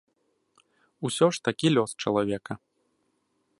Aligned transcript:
Усё 1.09 1.27
ж 1.37 1.43
такі 1.49 1.67
лёс 1.75 1.91
чалавека. 2.05 2.53